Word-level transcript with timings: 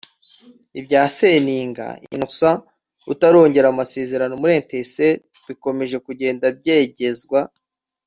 Ibya 0.79 1.03
Seninga 1.17 1.85
Innocent 2.13 2.59
utarongera 3.13 3.67
amasezerano 3.69 4.33
muri 4.41 4.53
Etincelles 4.61 5.21
bikomeje 5.47 5.97
kugenda 6.05 6.45
byegezwa 6.59 7.39